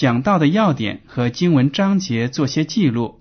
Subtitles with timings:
[0.00, 3.20] 讲到的要点和经文章节做些记录，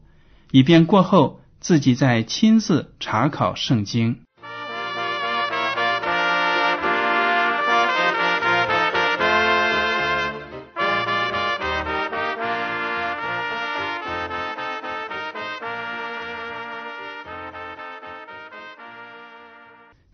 [0.49, 4.21] 以便过后自己再亲自查考圣经。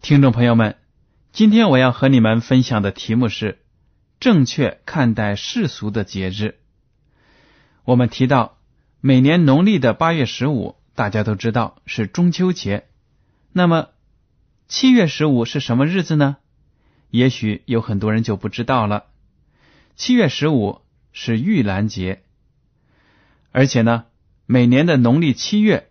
[0.01, 0.77] 听众朋友们，
[1.31, 3.59] 今天我要和你们分享的题目是
[4.19, 6.55] 正确看待世俗的节日。
[7.85, 8.57] 我们提到
[8.99, 12.87] 每年农历的八月十五，大家都知道是中秋节。
[13.53, 13.89] 那么
[14.67, 16.37] 七月十五是什么日子呢？
[17.11, 19.05] 也许有很多人就不知道了。
[19.95, 20.81] 七月十五
[21.13, 22.23] 是玉兰节，
[23.51, 24.05] 而且呢，
[24.47, 25.89] 每年的农历七月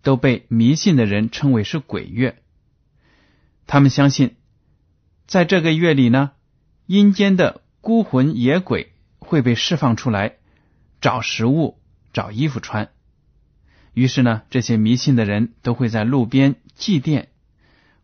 [0.00, 2.40] 都被迷信的人称为是鬼月。
[3.66, 4.36] 他们相信，
[5.26, 6.30] 在这个月里呢，
[6.86, 10.36] 阴间的孤魂野鬼会被释放出来，
[11.02, 11.78] 找食物、
[12.14, 12.90] 找衣服穿。
[13.92, 17.26] 于是呢，这些迷信的人都会在路边祭奠，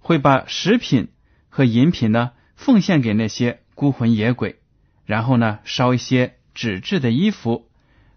[0.00, 1.08] 会把食品
[1.48, 4.60] 和饮品呢奉献给那些孤魂野鬼，
[5.06, 7.70] 然后呢烧一些纸质的衣服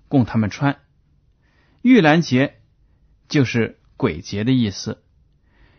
[0.09, 0.79] 供他们穿。
[1.83, 2.55] 玉兰节
[3.29, 5.03] 就是鬼节的意思。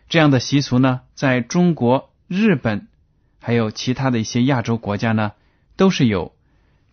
[0.09, 2.87] 这样的习俗呢，在中国、日本
[3.39, 5.33] 还有其他的一些亚洲国家呢，
[5.75, 6.35] 都是有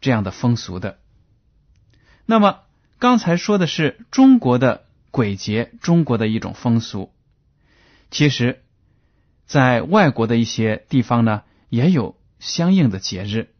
[0.00, 0.99] 这样的风俗的。
[2.30, 2.60] 那么
[3.00, 7.12] 刚才说的是中国的鬼节，中国的一种风俗。
[8.12, 8.62] 其实，
[9.46, 13.52] 在外国的一些地方呢，也有相应的节日。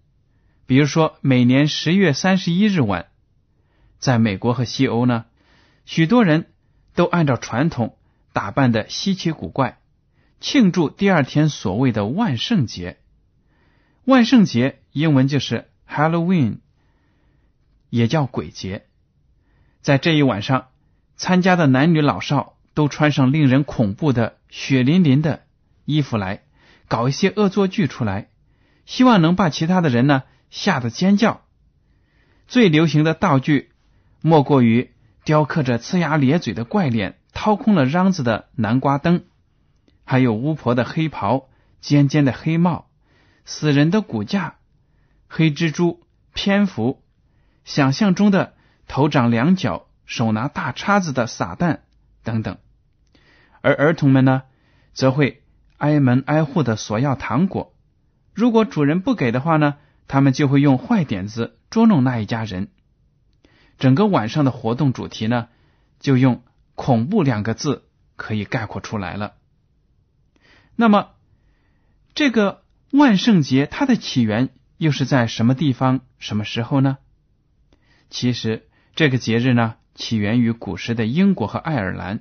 [0.67, 3.07] 比如说，每年十月三十一日晚，
[3.99, 5.25] 在美国和西欧呢，
[5.85, 6.53] 许多人
[6.95, 7.97] 都按照传统。
[8.33, 9.81] 打扮的稀奇古怪，
[10.39, 12.99] 庆祝第二天所谓的万圣节。
[14.05, 16.59] 万圣节英文就是 Halloween，
[17.91, 18.87] 也叫鬼节。
[19.83, 20.69] 在这一晚上，
[21.17, 25.43] 参加的男女老少都穿上令人恐怖的血淋淋的
[25.85, 26.43] 衣服来，
[26.89, 28.31] 搞一些恶作剧出来，
[28.87, 31.43] 希望能把其他的人呢吓得尖叫。
[32.49, 33.71] 最流行的道具
[34.23, 34.93] 莫过于
[35.25, 37.17] 雕刻着呲牙咧嘴的怪脸。
[37.33, 39.23] 掏空了瓤子的南瓜灯，
[40.05, 41.49] 还有巫婆的黑袍、
[41.81, 42.91] 尖尖的黑帽、
[43.45, 44.57] 死人的骨架、
[45.29, 46.03] 黑蜘蛛、
[46.35, 47.05] 蝙蝠，
[47.65, 48.55] 想象中的
[48.89, 51.81] 头长两角、手拿大叉子的撒旦
[52.23, 52.59] 等等。
[53.61, 54.43] 而儿童们呢，
[54.93, 55.43] 则会
[55.77, 57.75] 挨门挨户的索要糖果。
[58.35, 59.77] 如果主人不给的话呢，
[60.09, 62.69] 他们就会用坏点子捉弄那一家人。
[63.79, 65.49] 整个晚上的活动主题呢，
[65.99, 66.43] 就用。
[66.77, 67.85] 恐怖两个字
[68.17, 69.35] 可以概括出来了。
[70.77, 71.11] 那么，
[72.15, 74.49] 这个万圣节它的起源
[74.79, 76.97] 又是在什么地方、什么时候呢？
[78.11, 82.21] 其实，这个节日呢，起源于古时的英国和爱尔兰。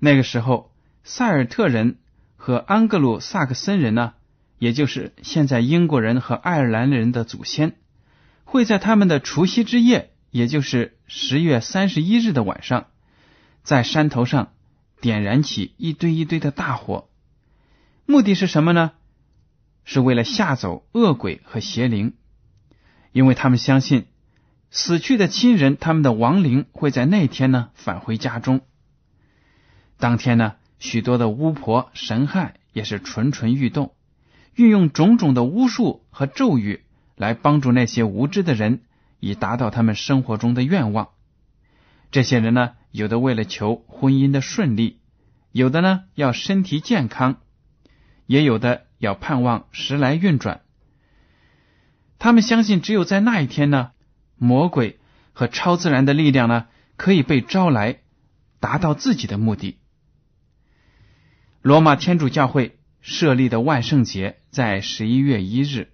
[0.00, 0.72] 那个时候，
[1.04, 1.98] 塞尔特人
[2.36, 4.14] 和安格鲁萨克森人呢，
[4.58, 7.76] 也就是现在英国人和爱尔兰人的祖先，
[8.44, 12.88] 会在他们的除夕之夜，也就是十月三十一日的晚上。
[13.62, 14.52] 在山头上
[15.00, 17.08] 点燃起一堆一堆的大火，
[18.06, 18.92] 目的是什么呢？
[19.84, 22.14] 是为了吓走恶鬼和邪灵，
[23.12, 24.06] 因为他们相信
[24.70, 28.60] 死去的亲人，他们的亡灵会在那天呢返回家中。
[29.98, 33.94] 当天呢，许多的巫婆神汉也是蠢蠢欲动，
[34.54, 36.82] 运用种种的巫术和咒语
[37.14, 38.82] 来帮助那些无知的人，
[39.20, 41.08] 以达到他们生活中的愿望。
[42.10, 42.72] 这些人呢？
[42.92, 45.00] 有的为了求婚姻的顺利，
[45.52, 47.36] 有的呢要身体健康，
[48.24, 50.62] 也有的要盼望时来运转。
[52.18, 53.90] 他们相信，只有在那一天呢，
[54.38, 54.98] 魔鬼
[55.32, 56.66] 和超自然的力量呢，
[56.96, 57.98] 可以被招来，
[58.60, 59.78] 达到自己的目的。
[61.62, 65.88] 罗马天主教会设立的万圣节在十一月一日，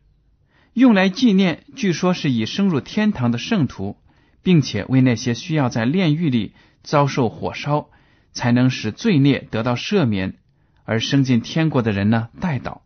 [0.75, 3.97] 用来纪念，据说是已升入天堂的圣徒，
[4.43, 7.91] 并且为那些需要在炼狱里遭受火烧，
[8.33, 10.37] 才能使罪孽得到赦免
[10.85, 12.81] 而升进天国的人呢代祷。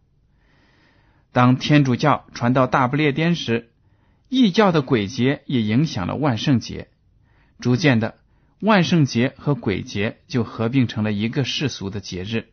[1.33, 3.71] 当天主教传到大不列颠时，
[4.29, 6.89] 异教的鬼节也影响了万圣节，
[7.61, 8.17] 逐渐的，
[8.61, 12.49] 万圣节和鬼节就合并成了一个世俗的节日，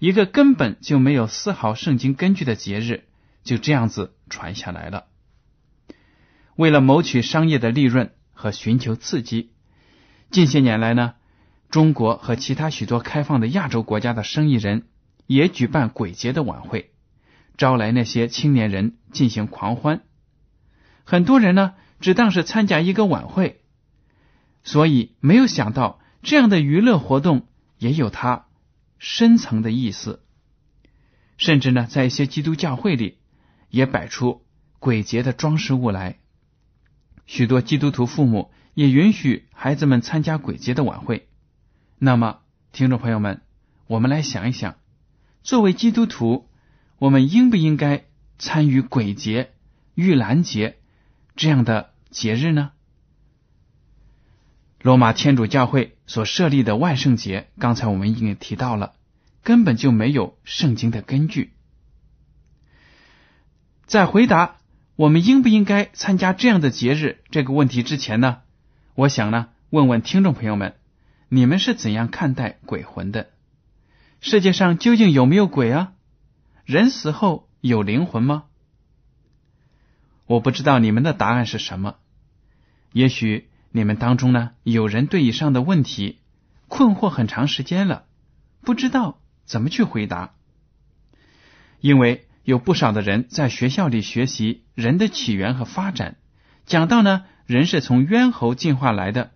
[0.00, 3.04] 一个根本就没有丝毫圣经根据的节日，
[3.44, 5.06] 就这样子传下来了。
[6.56, 9.52] 为了谋取商业的利润和寻求刺激，
[10.30, 11.14] 近些年来呢，
[11.70, 14.88] 中国和其他许多开放的亚洲国家的生意人
[15.28, 16.90] 也举办鬼节的晚会，
[17.56, 20.02] 招来那些青年人进行狂欢。
[21.04, 23.60] 很多人呢，只当是参加一个晚会，
[24.62, 27.46] 所以没有想到这样的娱乐活动
[27.78, 28.46] 也有它
[28.98, 30.22] 深层的意思。
[31.36, 33.18] 甚至呢，在一些基督教会里，
[33.68, 34.42] 也摆出
[34.78, 36.18] 鬼节的装饰物来。
[37.26, 41.28] 许多基督徒父母也允许孩子们参加鬼节的晚会。
[41.98, 42.38] 那么，
[42.72, 43.42] 听众朋友们，
[43.86, 44.76] 我们来想一想，
[45.42, 46.48] 作为基督徒，
[46.98, 48.04] 我们应不应该
[48.38, 49.52] 参与鬼节、
[49.94, 50.78] 玉兰节？
[51.36, 52.70] 这样的节日呢？
[54.80, 58.92] 罗马天主教会所设立的万圣节，刚才我们已经提到了，
[59.42, 61.52] 根本就没有圣经的根据。
[63.86, 64.56] 在回答
[64.96, 68.42] 我们应不应该参加这样的节日这个问题之前呢，
[68.94, 70.76] 我想呢，问问听众朋友们，
[71.28, 73.30] 你们是怎样看待鬼魂的？
[74.20, 75.92] 世界上究竟有没有鬼啊？
[76.64, 78.44] 人死后有灵魂吗？
[80.26, 81.96] 我不知道你们的答案是什么。
[82.92, 86.20] 也许你们当中呢，有人对以上的问题
[86.68, 88.06] 困惑很长时间了，
[88.62, 90.34] 不知道怎么去回答。
[91.80, 96.16] 因为有不少的人在学校里学习人的起源和发展，
[96.64, 99.32] 讲到呢，人是从猿猴进化来的，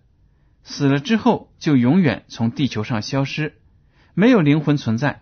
[0.63, 3.59] 死了之后就永远从地球上消失，
[4.15, 5.21] 没有灵魂存在，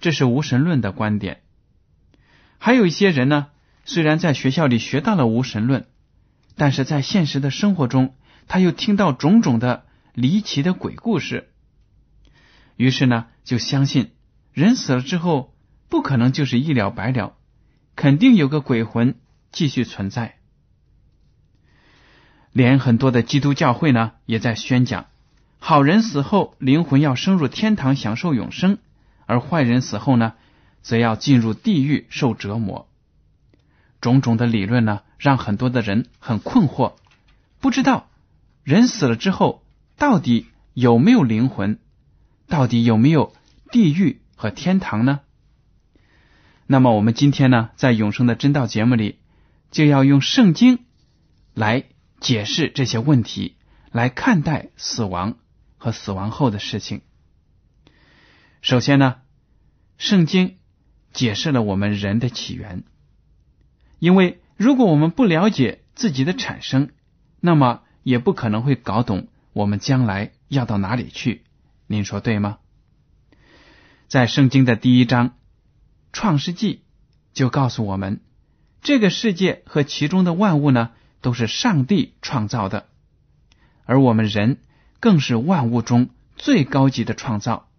[0.00, 1.42] 这是无神论的观点。
[2.58, 3.48] 还有一些人呢。
[3.84, 5.86] 虽然在学校里学到了无神论，
[6.56, 8.14] 但是在现实的生活中，
[8.48, 9.84] 他又听到种种的
[10.14, 11.50] 离奇的鬼故事，
[12.76, 14.12] 于是呢，就相信
[14.52, 15.54] 人死了之后
[15.88, 17.36] 不可能就是一了百了，
[17.94, 19.16] 肯定有个鬼魂
[19.52, 20.36] 继续存在。
[22.52, 25.06] 连很多的基督教会呢，也在宣讲：
[25.58, 28.78] 好人死后灵魂要升入天堂享受永生，
[29.26, 30.34] 而坏人死后呢，
[30.80, 32.88] 则要进入地狱受折磨。
[34.04, 36.96] 种种的理论呢，让很多的人很困惑，
[37.58, 38.10] 不知道
[38.62, 39.64] 人死了之后
[39.96, 41.78] 到底有没有灵魂，
[42.46, 43.32] 到底有没有
[43.72, 45.20] 地狱和天堂呢？
[46.66, 49.20] 那么我们今天呢，在永生的真道节目里，
[49.70, 50.80] 就要用圣经
[51.54, 51.84] 来
[52.20, 53.56] 解释这些问题，
[53.90, 55.38] 来看待死亡
[55.78, 57.00] 和死亡后的事情。
[58.60, 59.16] 首先呢，
[59.96, 60.58] 圣经
[61.14, 62.84] 解释了我们人的起源。
[64.04, 66.90] 因为如果我们不了解自己的产生，
[67.40, 71.44] 那么也不可能会搞懂我们将来要到哪里去。
[71.86, 72.58] 您说对吗？
[74.06, 75.30] 在圣经的第一章
[76.12, 76.74] 《创世纪》
[77.32, 78.20] 就告诉我们，
[78.82, 80.90] 这个世界和其中的万物呢，
[81.22, 82.88] 都是上帝创造的，
[83.86, 84.58] 而我们人
[85.00, 87.70] 更是万物中最高级的创造。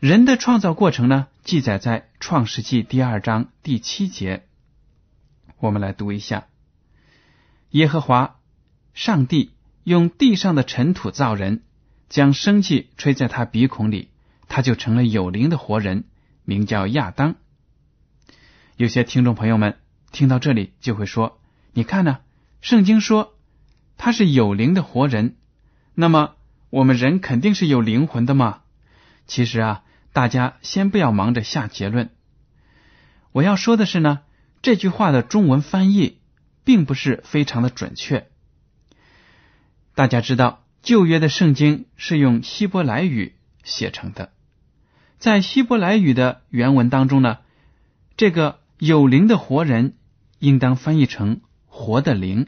[0.00, 4.46] 人的创造过程呢，记载在《创世纪》第二章第七节。
[5.60, 6.46] 我们来读一下：
[7.70, 8.36] 耶和华
[8.94, 9.50] 上帝
[9.82, 11.62] 用地上的尘土造人，
[12.08, 14.08] 将生气吹在他鼻孔里，
[14.46, 16.04] 他就成了有灵的活人，
[16.44, 17.34] 名叫亚当。
[18.76, 19.78] 有些听众朋友们
[20.12, 21.40] 听到这里就会说
[21.74, 22.20] ：“你看呢？
[22.60, 23.34] 圣经说
[23.96, 25.34] 他是有灵的活人，
[25.94, 26.36] 那么
[26.70, 28.60] 我们人肯定是有灵魂的嘛？”
[29.26, 32.10] 其实啊，大家先不要忙着下结论。
[33.32, 34.20] 我要说的是呢。
[34.62, 36.18] 这句话的中文翻译
[36.64, 38.28] 并不是非常的准确。
[39.94, 43.34] 大家知道，旧约的圣经是用希伯来语
[43.64, 44.32] 写成的，
[45.18, 47.38] 在希伯来语的原文当中呢，
[48.16, 49.96] 这个有灵的活人
[50.38, 52.46] 应当翻译成“活的灵”。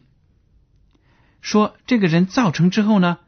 [1.43, 3.19] 说这个人造成之后呢，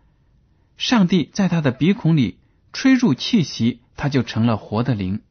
[0.77, 2.39] 上帝在他的鼻孔里
[2.73, 5.23] 吹入气息，他就成了活的灵。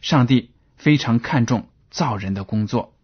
[0.00, 1.68] 上帝非常看重。
[1.96, 2.94] 造人的工作，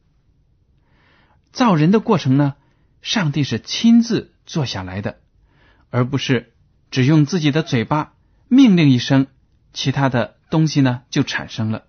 [1.50, 2.56] 造人的过程呢，
[3.00, 5.18] 上帝是亲自做下来的，
[5.88, 6.52] 而不是
[6.90, 8.12] 只用自己的嘴巴
[8.48, 9.28] 命令一声，
[9.72, 11.84] 其他的东西呢就产生了。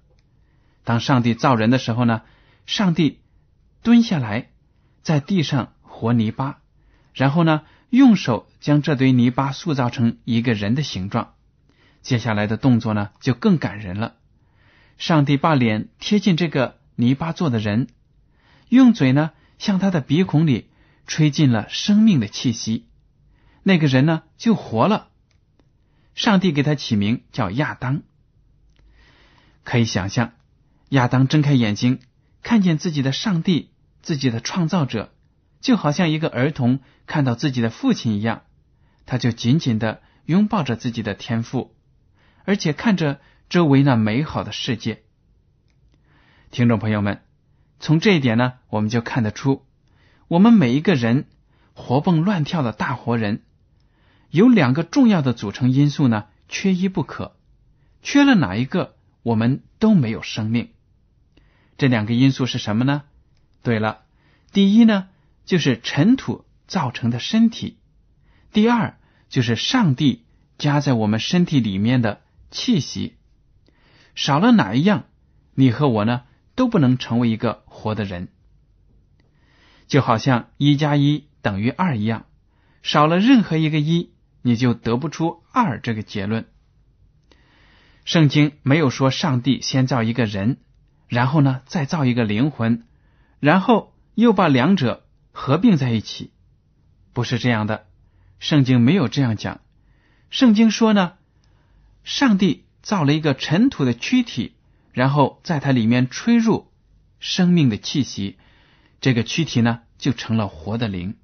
[0.85, 2.21] 当上帝造人的时候呢，
[2.65, 3.19] 上帝
[3.81, 4.51] 蹲下来，
[5.01, 6.61] 在地上和泥巴，
[7.13, 11.33] 然后呢用手将这堆泥巴塑造成一个人的形状。
[12.01, 14.15] 接下来的动作呢就更感人了。
[14.97, 17.87] 上帝把脸贴近这个泥巴做的人，
[18.69, 20.69] 用嘴呢向他的鼻孔里。
[21.05, 22.87] 吹进了生命的气息，
[23.61, 25.09] 那个人呢就活了。
[26.15, 28.03] 上帝给他起名叫亚当。
[29.65, 30.31] 可以想象，
[30.87, 31.99] 亚当睁开眼睛，
[32.41, 33.71] 看见自己的上帝，
[34.01, 35.13] 自己的创造者，
[35.59, 38.43] 就好像一个儿童看到自己的父亲一样，
[39.05, 41.75] 他就紧紧的拥抱着自己的天赋，
[42.45, 43.19] 而且看着
[43.49, 45.03] 周围那美好的世界。
[46.53, 47.23] 听众朋友们，
[47.79, 49.65] 从这一点呢，我们就看得出。
[50.27, 51.25] 我们每一个人
[51.73, 53.41] 活蹦乱跳的大活人，
[54.29, 57.35] 有两个重要的组成因素呢，缺一不可。
[58.03, 60.69] 缺了哪一个，我们都没有生命。
[61.75, 63.01] 这两个因素是什么呢？
[63.63, 64.03] 对了，
[64.51, 65.07] 第一呢，
[65.45, 67.77] 就是尘土造成的身体；
[68.51, 70.23] 第二，就是上帝
[70.59, 73.15] 加在我们身体里面的气息。
[74.13, 75.05] 少了哪一样，
[75.55, 78.29] 你和我呢，都不能成为一个活的人。
[79.87, 82.25] 就好像一加一等于二一样，
[82.81, 86.45] 少了任何一个一，你就得不出二这个结论。
[88.05, 90.57] 圣经没有说上帝先造一个人，
[91.07, 92.85] 然后呢再造一个灵魂，
[93.39, 96.31] 然后又把两者合并在一起，
[97.13, 97.85] 不是这样的。
[98.39, 99.61] 圣经没有这样讲。
[100.29, 101.13] 圣经说呢，
[102.03, 104.55] 上帝造了一个尘土的躯体，
[104.93, 106.71] 然后在它里面吹入
[107.19, 108.37] 生命的气息。
[109.01, 111.17] 这个躯体呢，就成了活的灵。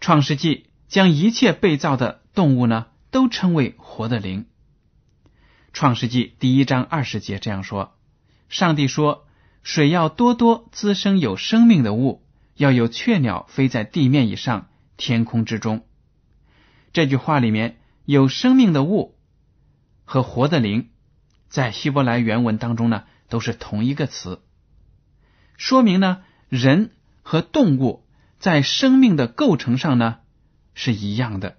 [0.00, 4.46] 创世纪将一切被造的动物呢，都称为活的灵。
[5.74, 7.98] 创世纪第一章二十节这样说
[8.48, 9.26] ：“上帝说，
[9.62, 12.24] 水要多多滋生有生命的物，
[12.56, 15.86] 要有雀鸟飞在地面以上、天空之中。”
[16.94, 19.18] 这句话里面有生命的物
[20.04, 20.88] 和活的灵，
[21.48, 24.42] 在希伯来原文当中呢，都是同一个词。
[25.56, 28.06] 说明呢，人和动物
[28.38, 30.18] 在生命的构成上呢
[30.74, 31.56] 是一样的，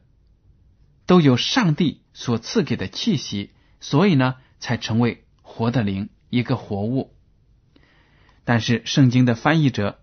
[1.05, 7.13] 都有上帝所赐给的气息，所以呢才成为活的灵，一个活物。
[8.45, 9.99] 但是圣经的翻译者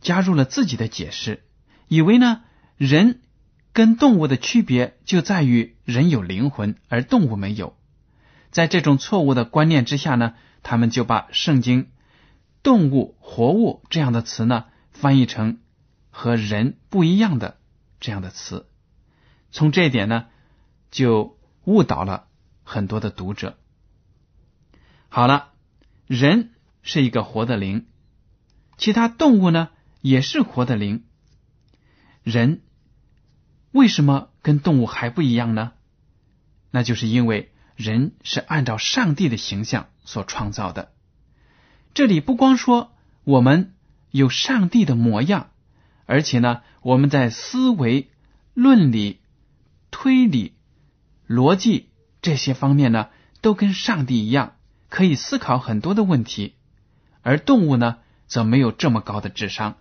[0.00, 1.42] 加入了自己的解释，
[1.88, 2.42] 以为呢
[2.76, 3.20] 人
[3.72, 7.76] 跟动物的区别就在于人有灵魂，而动物没有。
[8.54, 11.90] 在这种错误的观念之下呢，他们就把圣经。
[12.62, 15.58] 动物、活物这样的词呢，翻译成
[16.08, 17.58] 和人不一样的
[18.00, 18.66] 这样的词，
[19.50, 20.26] 从这一点呢，
[20.92, 22.28] 就误导了
[22.62, 23.58] 很多的读者。
[25.08, 25.50] 好了，
[26.06, 27.86] 人是一个活的灵，
[28.78, 29.70] 其他动物呢
[30.00, 31.04] 也是活的灵。
[32.22, 32.62] 人
[33.72, 35.72] 为什么跟动物还不一样呢？
[36.70, 40.92] 那就是因为人是按照上帝的形象所创造的。
[41.92, 42.92] 这里不光说
[43.24, 43.74] 我们
[44.10, 45.50] 有上帝的模样，
[46.06, 48.10] 而且呢，我们在思维、
[48.52, 49.20] 论理、
[49.90, 50.54] 推理、
[51.28, 51.90] 逻辑
[52.22, 54.56] 这些方面呢，都跟上帝一样，
[54.88, 56.54] 可以思考很多的问题。
[57.22, 59.76] 而动物呢，则没有这么高的智商。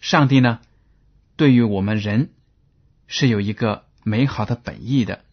[0.00, 0.60] 上帝呢，
[1.36, 2.32] 对于我们人
[3.06, 5.23] 是有一个美好的本意的，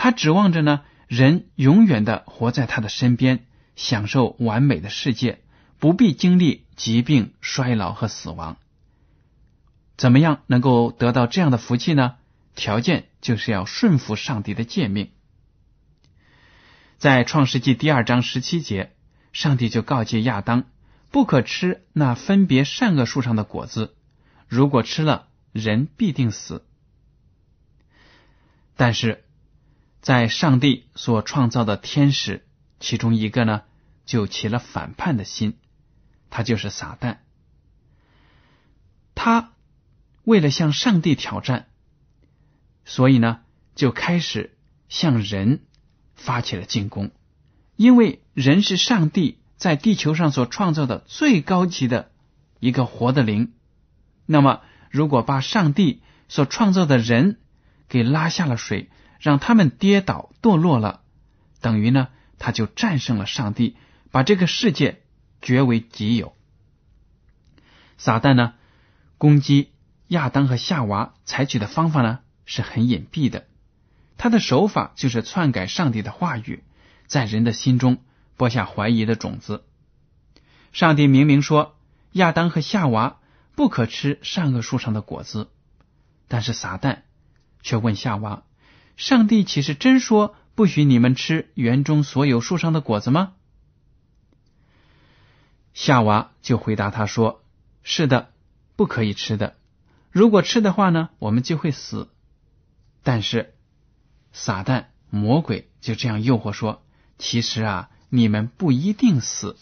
[0.00, 3.44] 他指望着呢，人永远的活在他的身边。
[3.74, 5.38] 享受完美的世界，
[5.78, 8.56] 不必经历疾病、衰老和死亡。
[9.96, 12.16] 怎么样能够得到这样的福气呢？
[12.56, 15.12] 条件就是要顺服上帝的诫命。
[16.96, 18.96] 在创世纪第二章十七节，
[19.32, 20.64] 上帝就告诫亚当，
[21.12, 23.94] 不可吃那分别善恶树上的果子，
[24.48, 26.64] 如果吃了，人必定死。
[28.74, 29.22] 但是，
[30.00, 32.46] 在上帝所创造的天使
[32.80, 33.62] 其中一个呢？
[34.06, 35.58] 就起了反叛的心，
[36.30, 37.18] 他就是撒旦。
[39.14, 39.52] 他
[40.24, 41.66] 为了向上帝挑战，
[42.86, 43.40] 所以呢，
[43.74, 44.56] 就开始
[44.88, 45.60] 向人
[46.14, 47.10] 发起了进攻。
[47.76, 52.10] 因为人是上帝在地球上所创造的最高级的
[52.60, 53.52] 一个活的灵，
[54.24, 57.38] 那么如果把上帝所创造的人
[57.88, 61.02] 给拉下了水，让他们跌倒堕落了，
[61.60, 62.08] 等于呢，
[62.38, 63.76] 他就战胜了上帝。
[64.10, 65.02] 把这个世界
[65.42, 66.34] 绝为己有。
[67.98, 68.54] 撒旦呢，
[69.18, 69.70] 攻击
[70.06, 73.46] 亚当和夏娃采取的方法呢是很隐蔽的，
[74.16, 76.64] 他的手法就是篡改上帝的话语，
[77.06, 77.98] 在人的心中
[78.38, 79.62] 播下怀疑的种子。
[80.72, 81.76] 上帝明明说
[82.12, 83.18] 亚当和夏娃
[83.54, 85.50] 不可吃善恶树上的果子，
[86.28, 87.00] 但是撒旦
[87.62, 88.44] 却问夏娃
[88.98, 93.34] ：“上帝岂是真说不许你们吃园中所有树上的果子吗？”
[95.72, 97.44] 夏娃就回答他说
[97.84, 98.32] ：“是的，
[98.74, 99.56] 不可以吃的。
[100.10, 102.10] 如果吃的话呢，我们就会死。”
[103.04, 103.54] 但是
[104.32, 106.82] 撒旦魔鬼就这样诱惑说
[107.18, 109.56] ：“其实啊，你们不一定死。”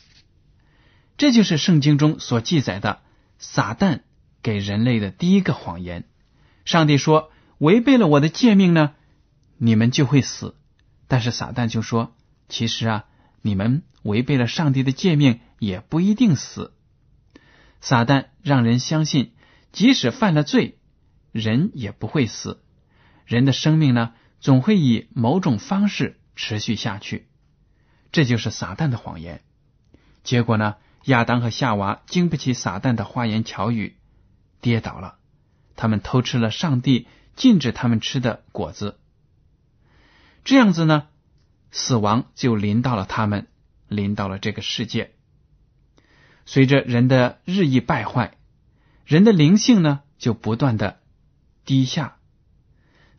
[1.18, 3.02] 这就是圣经中所记载的
[3.38, 4.00] 撒旦
[4.42, 6.08] 给人类的第一个谎言。
[6.64, 8.94] 上帝说：“违背了我的诫命呢，
[9.58, 10.54] 你们就会死。”
[11.08, 12.14] 但是撒旦就说
[12.48, 13.04] ：“其实啊，
[13.42, 16.72] 你们违背了上帝的诫命，也不一定死。”
[17.80, 19.32] 撒旦让人相信，
[19.72, 20.78] 即使犯了罪，
[21.32, 22.62] 人也不会死，
[23.24, 27.28] 人的生命呢，总会以某种方式持续下去。
[28.12, 29.42] 这就是撒旦的谎言。
[30.22, 30.76] 结果呢？
[31.04, 33.94] 亚当和夏娃经不起撒旦的花言巧语，
[34.60, 35.18] 跌倒了。
[35.76, 38.98] 他们偷吃了上帝禁止他们吃的果子，
[40.46, 41.08] 这样子呢，
[41.72, 43.48] 死亡就临到了他们，
[43.88, 45.10] 临到了这个世界。
[46.44, 48.38] 随着人的日益败坏，
[49.04, 51.00] 人的灵性呢就不断的
[51.64, 52.18] 低下。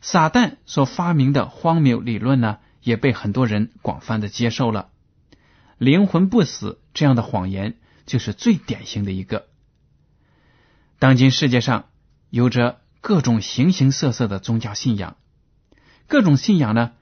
[0.00, 4.88] 撒旦所发明的荒谬理论呢，也被很多人广泛的接受了。
[5.76, 9.48] 灵魂不死这样的谎言，就是最典型的一个。
[10.98, 11.90] 当今世界上
[12.30, 15.18] 有着各种形形色色的宗教信仰，
[16.06, 16.92] 各种信仰呢，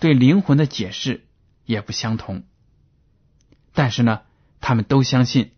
[0.00, 1.24] 对灵魂的解释
[1.64, 2.42] 也不相同。
[3.72, 4.22] 但是呢，
[4.60, 5.52] 他们都相信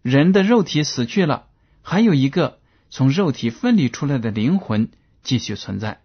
[0.00, 1.48] 人的肉体死去了，
[1.82, 4.90] 还有一个从肉体分离出来的灵魂
[5.22, 6.00] 继续存在。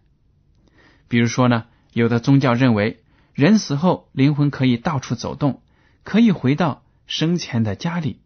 [1.08, 3.02] 比如说呢，有的宗教认为
[3.34, 5.62] 人死后灵魂可以到处走动。
[6.06, 8.20] 可以回到生前的家里，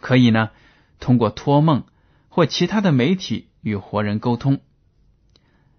[0.00, 0.48] 可以呢
[0.98, 1.84] 通过托梦
[2.30, 4.62] 或其他的媒体与活人沟通。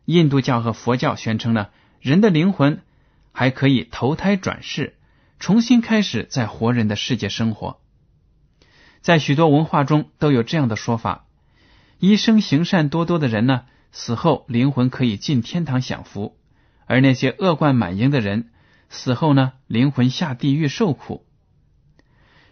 [0.06, 1.70] 印度教和佛教宣称呢，
[2.02, 2.82] 人的灵魂
[3.32, 4.96] 还可以投胎转世，
[5.40, 7.80] 重新开始在活人的世界生活。
[9.02, 11.26] 在许多文化中都有这样的说法：
[12.00, 16.36] 一生行善多多的人呢，死后灵魂可以进天堂享福；
[16.88, 18.50] 而那些恶贯满盈的人，
[18.90, 21.24] 死后呢，灵魂下地狱受苦，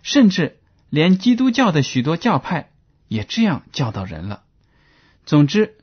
[0.03, 0.59] 甚至
[0.91, 2.69] 连基督教的许多教派
[3.07, 4.43] 也这样教导人了。
[5.25, 5.75] 总之，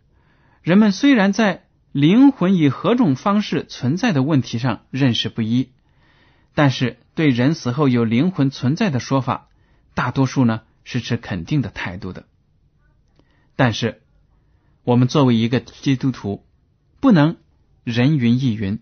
[0.62, 1.65] 人们虽然在
[1.96, 5.70] 灵魂以何种方式存在的问题上认识不一，
[6.54, 9.48] 但是对人死后有灵魂存在的说法，
[9.94, 12.26] 大多数呢是持肯定的态度的。
[13.56, 14.02] 但是，
[14.84, 16.44] 我们作为一个基督徒，
[17.00, 17.38] 不能
[17.82, 18.78] 人云亦云。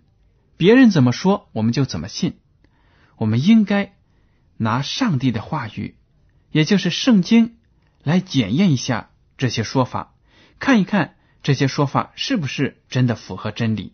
[0.56, 2.40] 别人怎么说，我们就怎么信。
[3.16, 3.94] 我们应该
[4.56, 5.94] 拿上帝的话语，
[6.50, 7.58] 也就是圣经，
[8.02, 10.16] 来检验一下这些说法，
[10.58, 13.92] 看一看这些说法是不是真的符合真理。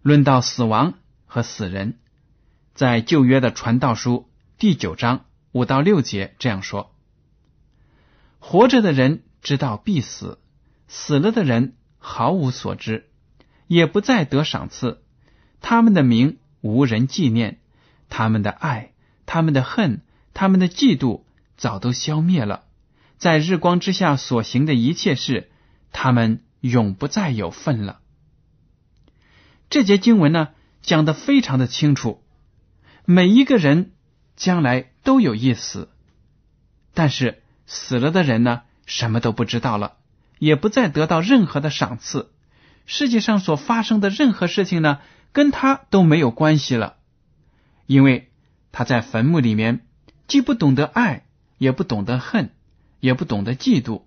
[0.00, 0.94] 论到死亡
[1.26, 1.98] 和死人，
[2.72, 4.26] 在旧约的传道书
[4.56, 6.94] 第九章五到六节这样说：
[8.38, 10.38] 活着的人知道必死，
[10.88, 13.10] 死了的人毫无所知。
[13.66, 15.02] 也不再得赏赐，
[15.60, 17.60] 他们的名无人纪念，
[18.08, 18.92] 他们的爱、
[19.26, 20.02] 他们的恨、
[20.32, 21.24] 他们的嫉妒
[21.58, 22.64] 早都消灭了。
[23.18, 25.51] 在日光之下所行的一切事，
[25.92, 28.00] 他们永不再有份了。
[29.70, 30.48] 这节经文呢，
[30.82, 32.22] 讲的非常的清楚，
[33.04, 33.92] 每一个人
[34.36, 35.88] 将来都有一死，
[36.94, 39.96] 但是死了的人呢，什么都不知道了，
[40.38, 42.32] 也不再得到任何的赏赐。
[42.84, 44.98] 世界上所发生的任何事情呢，
[45.32, 46.96] 跟他都没有关系了，
[47.86, 48.30] 因为
[48.72, 49.86] 他在坟墓里面
[50.26, 51.24] 既不懂得爱，
[51.58, 52.50] 也不懂得恨，
[53.00, 54.02] 也不懂得嫉妒。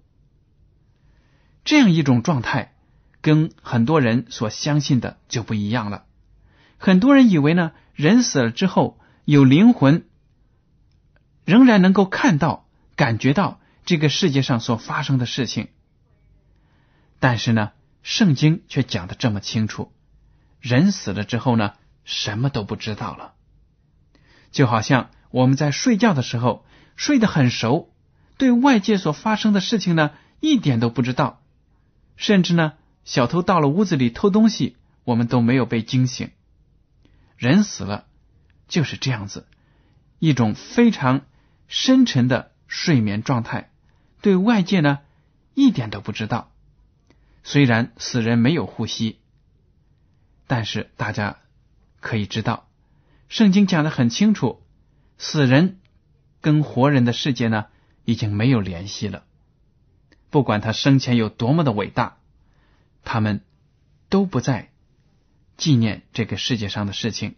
[1.65, 2.73] 这样一种状态，
[3.19, 6.05] 跟很多人所相信的就不一样了。
[6.77, 10.05] 很多人以为呢，人死了之后有灵魂，
[11.43, 15.67] 仍然能够看到、感觉到这个世界上所发生的事情，
[17.19, 17.73] 但是呢。
[18.07, 19.91] 圣经却讲的这么清楚，
[20.61, 21.73] 人死了之后呢，
[22.03, 23.33] 什么都不知道了，
[24.51, 27.91] 就好像我们在睡觉的时候睡得很熟，
[28.37, 31.41] 对外界所发生的事情呢一点都不知道，
[32.15, 32.73] 甚至呢
[33.03, 36.31] 小偷到了屋子里偷东西，我们都没有被惊醒。
[37.37, 38.05] 人死了
[38.67, 39.45] 就是这样子，
[40.19, 41.25] 一种非常
[41.67, 43.69] 深沉的睡眠状态，
[44.21, 44.99] 对外界呢
[45.53, 46.51] 一点都不知道。
[47.43, 49.19] 虽然死人没有呼吸，
[50.47, 51.37] 但是大家
[51.99, 52.67] 可以知道，
[53.29, 54.63] 圣经讲的很清楚，
[55.17, 55.79] 死人
[56.41, 57.65] 跟活人的世界呢
[58.03, 59.25] 已经没有联系了。
[60.35, 62.17] 不管他生前有多么的伟大，
[63.05, 63.39] 他们
[64.09, 64.69] 都不再
[65.55, 67.35] 纪念这个世界上的事情，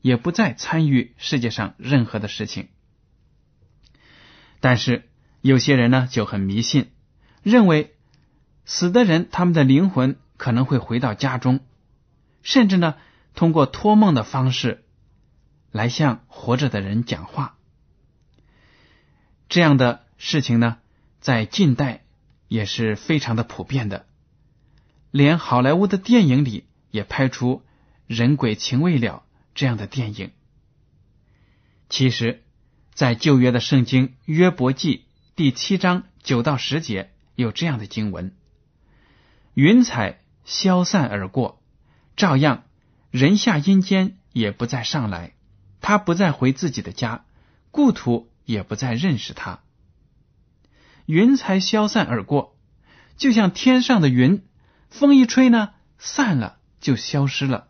[0.00, 2.68] 也不再参与世界上任何的事情。
[4.60, 5.08] 但是
[5.40, 6.92] 有些人呢就很迷信，
[7.42, 7.96] 认为。
[8.64, 11.58] 死的人，他们的灵魂可能会回到家中，
[12.44, 12.94] 甚至呢，
[13.34, 14.84] 通过托梦的方式
[15.72, 17.56] 来向活着的人讲话。
[19.48, 20.78] 这样的事情呢，
[21.20, 22.04] 在近代
[22.48, 24.06] 也是非常的普遍的，
[25.10, 27.62] 连好莱坞的电影里也拍出
[28.06, 30.30] “人鬼情未了”这样的电影。
[31.88, 32.42] 其实，
[32.94, 35.04] 在旧约的圣经约伯记
[35.34, 38.34] 第七章九到十节有这样的经文。
[39.54, 41.62] 云彩消散而过，
[42.16, 42.64] 照样
[43.10, 45.34] 人下阴间也不再上来，
[45.80, 47.24] 他不再回自己的家，
[47.70, 49.60] 故土也不再认识他。
[51.06, 52.56] 云才消散而过，
[53.16, 54.44] 就像天上的云，
[54.90, 57.68] 风一吹呢，散了就消失了。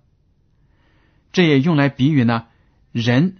[1.32, 2.46] 这也用来比喻呢，
[2.92, 3.36] 人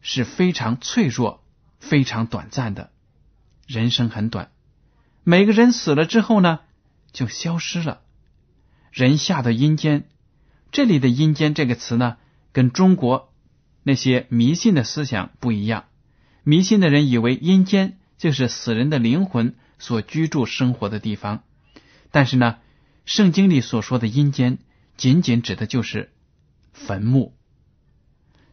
[0.00, 1.44] 是非常脆弱、
[1.78, 2.90] 非常短暂的，
[3.66, 4.50] 人生很短。
[5.22, 6.60] 每个人死了之后呢？
[7.12, 8.00] 就消失了。
[8.90, 10.08] 人下的阴间，
[10.72, 12.16] 这里的阴间这个词呢，
[12.52, 13.32] 跟中国
[13.82, 15.84] 那些迷信的思想不一样。
[16.42, 21.44] 迷信的人以为阴间就是死人的灵魂所居住生活的地方，
[22.10, 22.56] 但是呢，
[23.04, 24.56] 圣经里所说的阴间，
[24.96, 26.10] 仅仅指的就是
[26.72, 27.36] 坟墓。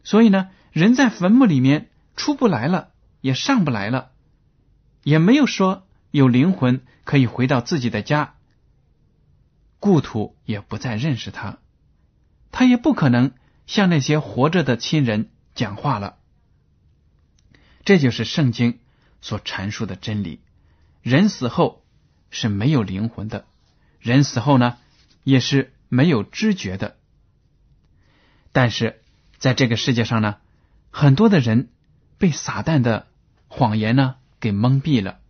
[0.04, 2.90] 所以呢，人在坟墓里面出不来了，
[3.22, 4.10] 也上不来了，
[5.04, 8.34] 也没有说有灵魂可以回到自己的家。
[9.78, 11.60] 故土也不再认识他，
[12.50, 13.32] 他也不可能
[13.66, 16.18] 向那些活着的亲人讲话了。
[17.86, 18.80] 这就是圣经
[19.22, 20.40] 所阐述的真理：
[21.00, 21.82] 人死后
[22.28, 23.46] 是没有灵魂的，
[23.98, 24.76] 人死后呢
[25.24, 26.98] 也是没有知觉的。
[28.52, 29.00] 但是
[29.38, 30.36] 在这个世界上呢，
[30.90, 31.70] 很多的人
[32.18, 33.06] 被撒旦的
[33.48, 35.20] 谎言呢给蒙蔽了，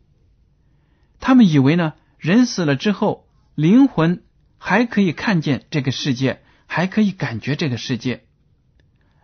[1.21, 4.25] 他们以为呢人死了之后灵魂。
[4.65, 8.23] 还可以看见这个世界，还可以感觉这个世界，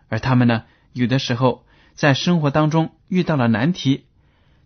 [0.09, 4.05] 而他们呢，有的时候在生活当中遇到了难题，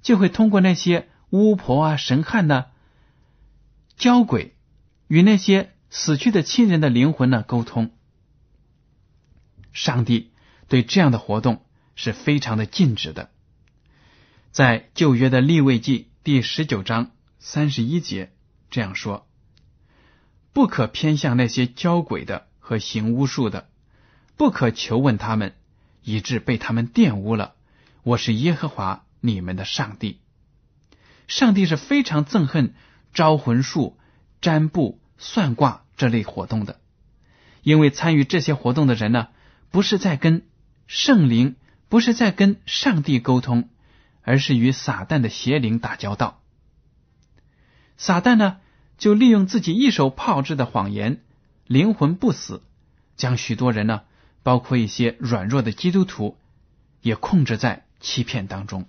[0.04, 2.66] 就会通过那些巫婆啊、神汉呢、
[3.98, 4.56] 交鬼，
[5.08, 7.90] 与那些死去的亲人的灵魂呢沟通。
[9.72, 10.32] 上帝
[10.68, 13.32] 对这样的活动是非常的禁止的，
[14.52, 18.32] 在旧约的立位记第十九章三十一节
[18.70, 19.28] 这样说。
[20.52, 23.70] 不可偏向那些交鬼的和行巫术的，
[24.38, 25.56] 不可求问他们，
[26.04, 27.56] 以致被他们玷污了。
[28.04, 30.20] 我是耶和华你们的上帝。
[31.30, 32.74] 上帝是非常憎恨
[33.14, 33.98] 招魂术、
[34.42, 36.82] 占卜、算卦这类活动的，
[37.62, 39.30] 因为参与这些活动的人呢，
[39.72, 40.46] 不是在跟
[40.88, 41.56] 圣灵，
[41.88, 43.70] 不是在跟上帝沟通，
[44.24, 46.42] 而是与撒旦的邪灵打交道。
[47.96, 48.58] 撒旦呢？
[48.98, 51.22] 就利用自己一手炮制的谎言，
[51.66, 52.62] 灵魂不死，
[53.16, 54.02] 将许多人呢，
[54.44, 56.38] 包括一些软弱的基督徒，
[57.02, 58.86] 也控制在欺骗当中。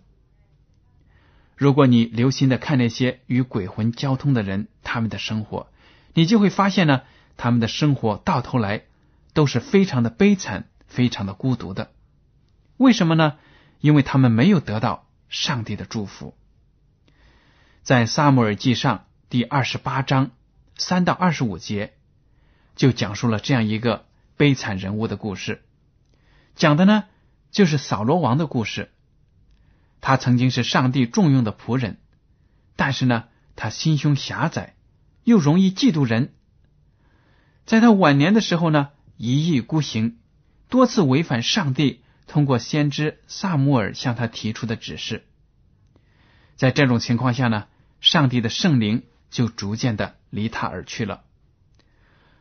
[1.65, 5.69] 如果你留心的看那些与鬼魂交通的人，他们的生活，
[6.13, 7.01] 你就会发现呢，
[7.39, 8.83] 他们的生活到头来
[9.33, 11.91] 都是非常的悲惨，非常的孤独的。
[12.77, 13.39] 为什么呢？
[13.81, 16.37] 因为他们没有得到上帝的祝福。
[17.83, 19.07] 在撒母耳记上。
[19.31, 20.33] 第二十八章
[20.77, 21.95] 三到二十五节，
[22.77, 24.05] 就讲述了这样一个
[24.37, 25.65] 悲惨人物的故事。
[26.55, 27.05] 讲的呢，
[27.51, 28.93] 就是扫罗王的故事。
[30.05, 31.97] 他曾经是上帝重用的仆人，
[32.77, 33.25] 但是呢，
[33.57, 34.75] 他心胸狭窄，
[35.23, 36.35] 又容易嫉妒人。
[37.65, 40.19] 在他晚年的时候呢，一意孤行，
[40.69, 45.25] 多次违反上帝通过先知萨姆尔向他提出的指示。
[46.55, 47.69] 在这种情况下呢，
[48.03, 49.05] 上帝的圣灵。
[49.31, 51.25] 就逐渐的离他而去了。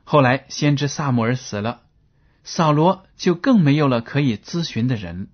[0.03, 1.81] 后来，先知萨姆尔死了，
[2.43, 5.29] 扫罗就更没有了可以咨询的人。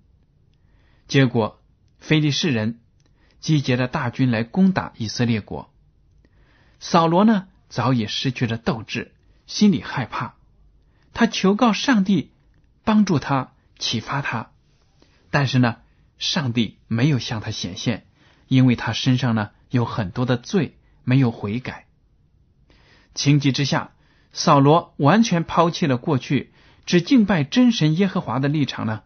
[1.06, 1.59] 结果，
[2.00, 2.80] 非利士人
[3.38, 5.72] 集结了大军来攻打以色列国。
[6.80, 9.14] 扫罗呢，早已失去了斗志，
[9.46, 10.34] 心里害怕。
[11.12, 12.32] 他求告上帝
[12.84, 14.50] 帮助他，启发他，
[15.30, 15.76] 但是呢，
[16.18, 18.06] 上帝没有向他显现，
[18.48, 21.86] 因为他身上呢有很多的罪，没有悔改。
[23.14, 23.92] 情急之下，
[24.32, 26.52] 扫罗完全抛弃了过去
[26.86, 29.02] 只敬拜真神耶和华的立场呢，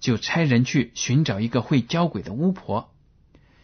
[0.00, 2.92] 就差人去寻找一个会交鬼的巫婆，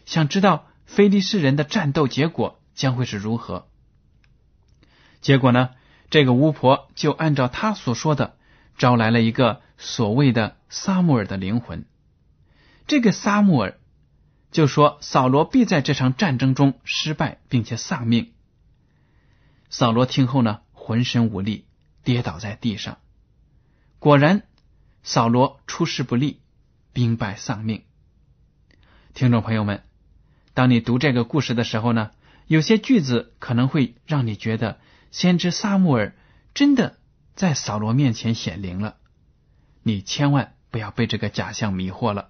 [0.05, 3.67] 想知道非利士人的战斗结果将会是如何。
[5.19, 5.71] 结果呢，
[6.09, 8.37] 这个巫婆就按照他所说的，
[8.77, 11.85] 招来了一个所谓的撒母耳的灵魂。
[12.85, 13.79] 这个撒母耳
[14.51, 18.31] 就说扫罗必在这场战争中失败，并且丧命。
[19.69, 21.65] 扫罗听后呢，浑身无力，
[22.03, 22.99] 跌倒在地上。
[23.99, 24.43] 果然，
[25.03, 26.39] 扫罗出师不利，
[26.93, 27.83] 兵败丧命。
[29.13, 29.83] 听众朋友们，
[30.53, 32.11] 当你读这个故事的时候呢，
[32.47, 34.79] 有些句子可能会让你觉得
[35.11, 36.15] 先知撒母耳
[36.53, 36.97] 真的
[37.35, 38.97] 在扫罗面前显灵了。
[39.83, 42.29] 你千万不要被这个假象迷惑了，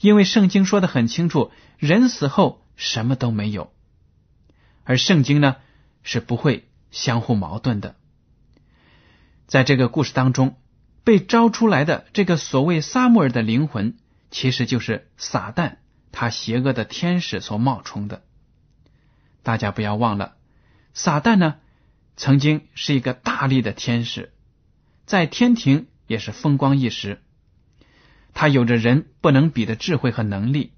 [0.00, 3.72] 因为圣经说的很清楚，人死后什么都没有，
[4.84, 5.56] 而圣经呢？
[6.06, 7.96] 是不会相互矛盾的。
[9.46, 10.58] 在这个故事当中，
[11.04, 13.96] 被招出来的这个所谓撒母耳的灵魂，
[14.30, 15.76] 其实就是撒旦
[16.10, 18.22] 他邪恶的天使所冒充的。
[19.42, 20.36] 大家不要忘了，
[20.94, 21.56] 撒旦呢
[22.16, 24.32] 曾经是一个大力的天使，
[25.04, 27.22] 在天庭也是风光一时，
[28.32, 30.72] 他有着人不能比的智慧和能力。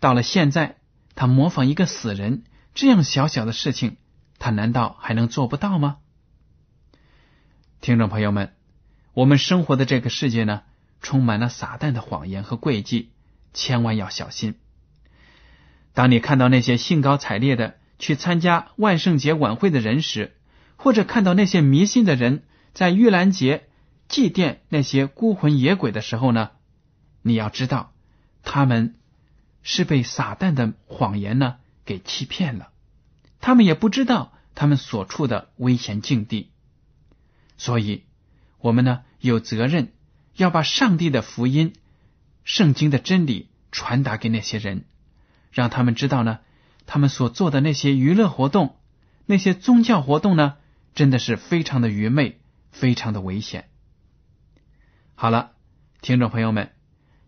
[0.00, 0.76] 到了现在，
[1.14, 2.44] 他模仿一个死人
[2.74, 3.98] 这样小小的事情。
[4.38, 5.96] 他难道还能做不到吗？
[7.80, 8.52] 听众朋友们，
[9.16, 10.60] 我们生活的这个世界呢，
[11.00, 13.12] 充满了撒旦的谎言和诡计，
[13.54, 14.56] 千万要小心。
[15.94, 20.36] 当你看到那些兴高采烈的去参加万圣节晚会的人时，
[20.76, 22.42] 或者看到那些迷信的人
[22.74, 23.70] 在玉兰节
[24.06, 26.50] 祭奠那些孤魂野鬼的时候呢，
[27.22, 27.94] 你要知道，
[28.42, 28.96] 他们
[29.62, 32.68] 是被撒旦的谎言呢给欺骗了。
[33.40, 36.50] 他们也不知道他们所处的危险境地，
[37.56, 38.04] 所以，
[38.58, 39.92] 我们呢有责任
[40.34, 41.74] 要把上帝的福音、
[42.44, 44.84] 圣经的真理传达给那些人，
[45.50, 46.40] 让他们知道呢，
[46.86, 48.76] 他们所做的那些娱乐活动、
[49.24, 50.54] 那些宗教活动呢，
[50.94, 53.68] 真的是非常的愚昧、非常的危险。
[55.14, 55.52] 好了，
[56.02, 56.72] 听众朋友们，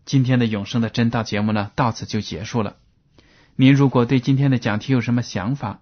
[0.05, 2.77] 今天的永生的真道节目呢，到此就结束了。
[3.55, 5.81] 您如果对今天的讲题有什么想法，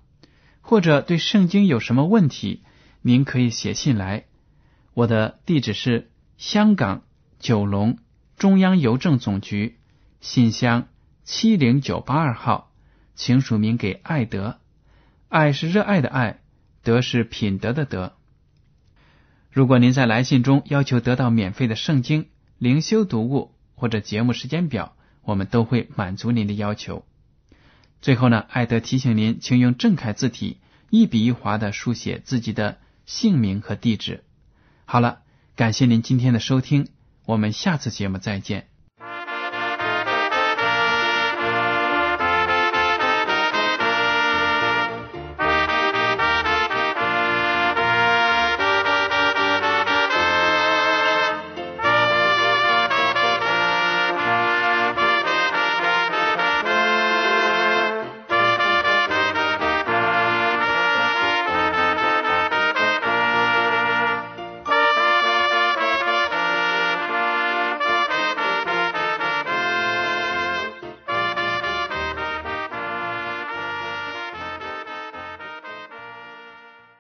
[0.62, 2.63] 或者对圣经有什么问题，
[3.02, 4.26] 您可以写信来。
[4.98, 7.04] 我的地址是香港
[7.38, 8.00] 九龙
[8.36, 9.78] 中央邮政总局
[10.22, 10.88] 信箱
[11.24, 12.72] 七零九八二号，
[13.14, 14.58] 请署名给爱德。
[15.30, 16.40] 爱是热爱的爱，
[16.82, 18.14] 德是品德的德。
[19.52, 27.06] 如果您在来信中要求得到免费的圣经灵修读物或者节目时间表，我们都会满足您的要求。
[28.02, 30.58] 最后呢，艾德提醒您，请用正楷字体
[30.90, 34.24] 一笔一划的书写自己的姓名和地址。
[34.89, 35.19] 好了，
[35.58, 36.88] 感谢您今天的收听，
[37.26, 38.69] 我们下次节目再见。